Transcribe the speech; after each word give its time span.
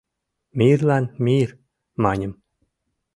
«Мирлан— 0.57 1.05
мир!»— 1.25 1.49
маньым. 2.03 2.33